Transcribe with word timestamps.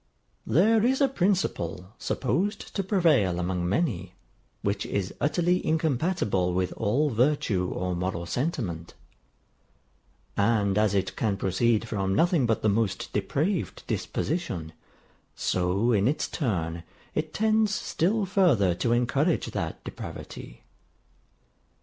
THERE 0.47 0.83
is 0.83 0.99
a 0.99 1.07
principle, 1.07 1.93
supposed 1.99 2.73
to 2.75 2.81
prevail 2.83 3.39
among 3.39 3.69
many, 3.69 4.15
which 4.63 4.83
is 4.83 5.13
utterly 5.21 5.63
incompatible 5.63 6.55
with 6.55 6.71
all 6.75 7.11
virtue 7.11 7.67
or 7.67 7.95
moral 7.95 8.25
sentiment; 8.25 8.95
and 10.35 10.75
as 10.75 10.95
it 10.95 11.15
can 11.15 11.37
proceed 11.37 11.87
from 11.87 12.15
nothing 12.15 12.47
but 12.47 12.63
the 12.63 12.67
most 12.67 13.13
depraved 13.13 13.83
disposition, 13.85 14.73
so 15.35 15.91
in 15.91 16.07
its 16.07 16.27
turn 16.27 16.81
it 17.13 17.31
tends 17.31 17.75
still 17.75 18.25
further 18.25 18.73
to 18.73 18.93
encourage 18.93 19.51
that 19.51 19.83
depravity. 19.83 20.63